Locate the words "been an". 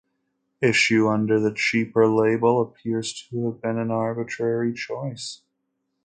3.61-3.91